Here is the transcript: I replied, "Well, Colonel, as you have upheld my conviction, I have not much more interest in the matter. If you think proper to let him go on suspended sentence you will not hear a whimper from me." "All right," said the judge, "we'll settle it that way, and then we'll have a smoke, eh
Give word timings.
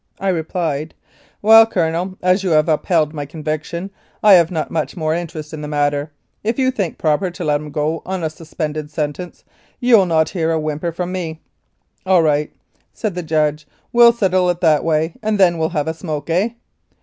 I 0.19 0.29
replied, 0.29 0.95
"Well, 1.43 1.67
Colonel, 1.67 2.17
as 2.23 2.43
you 2.43 2.49
have 2.49 2.67
upheld 2.67 3.13
my 3.13 3.27
conviction, 3.27 3.91
I 4.23 4.33
have 4.33 4.49
not 4.49 4.71
much 4.71 4.97
more 4.97 5.13
interest 5.13 5.53
in 5.53 5.61
the 5.61 5.67
matter. 5.67 6.11
If 6.43 6.57
you 6.57 6.71
think 6.71 6.97
proper 6.97 7.29
to 7.29 7.43
let 7.43 7.61
him 7.61 7.69
go 7.69 8.01
on 8.03 8.27
suspended 8.31 8.89
sentence 8.89 9.43
you 9.79 9.95
will 9.97 10.07
not 10.07 10.29
hear 10.29 10.49
a 10.49 10.59
whimper 10.59 10.91
from 10.91 11.11
me." 11.11 11.39
"All 12.03 12.23
right," 12.23 12.51
said 12.91 13.13
the 13.13 13.21
judge, 13.21 13.67
"we'll 13.93 14.11
settle 14.11 14.49
it 14.49 14.59
that 14.61 14.83
way, 14.83 15.13
and 15.21 15.39
then 15.39 15.59
we'll 15.59 15.69
have 15.69 15.87
a 15.87 15.93
smoke, 15.93 16.31
eh 16.31 16.49